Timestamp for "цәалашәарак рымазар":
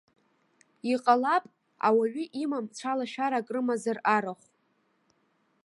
2.75-3.97